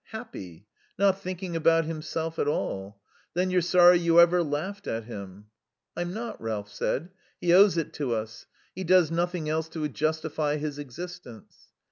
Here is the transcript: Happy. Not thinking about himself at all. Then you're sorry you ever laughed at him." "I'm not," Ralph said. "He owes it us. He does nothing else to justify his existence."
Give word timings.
Happy. 0.09 0.65
Not 0.97 1.21
thinking 1.21 1.55
about 1.55 1.85
himself 1.85 2.39
at 2.39 2.47
all. 2.47 2.99
Then 3.35 3.51
you're 3.51 3.61
sorry 3.61 3.99
you 3.99 4.19
ever 4.19 4.41
laughed 4.41 4.87
at 4.87 5.03
him." 5.03 5.45
"I'm 5.95 6.11
not," 6.11 6.41
Ralph 6.41 6.73
said. 6.73 7.09
"He 7.39 7.53
owes 7.53 7.77
it 7.77 7.95
us. 8.01 8.47
He 8.73 8.83
does 8.83 9.11
nothing 9.11 9.47
else 9.47 9.69
to 9.69 9.87
justify 9.87 10.57
his 10.57 10.79
existence." 10.79 11.67